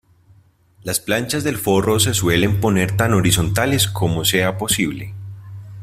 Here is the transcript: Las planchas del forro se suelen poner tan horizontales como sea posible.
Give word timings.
Las 0.81 0.99
planchas 0.99 1.43
del 1.43 1.57
forro 1.57 1.99
se 1.99 2.15
suelen 2.15 2.59
poner 2.59 2.97
tan 2.97 3.13
horizontales 3.13 3.87
como 3.87 4.25
sea 4.25 4.57
posible. 4.57 5.13